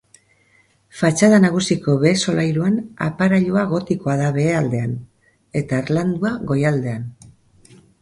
Fatxada 1.01 1.37
nagusiko 1.43 1.95
behe-solairuan 2.05 2.81
aparailua 3.09 3.67
gotikoa 3.75 4.19
da 4.25 4.33
behealdean, 4.41 4.99
eta 5.65 5.83
harlandua 5.85 6.37
goialdean. 6.53 7.09